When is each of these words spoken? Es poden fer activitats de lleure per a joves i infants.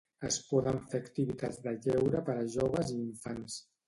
Es 0.27 0.37
poden 0.51 0.77
fer 0.93 1.01
activitats 1.03 1.59
de 1.65 1.73
lleure 1.83 2.21
per 2.31 2.37
a 2.45 2.47
joves 2.55 2.91
i 2.95 2.99
infants. 3.09 3.59